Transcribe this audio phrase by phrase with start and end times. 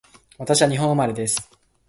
[0.39, 1.47] 私は日本生まれです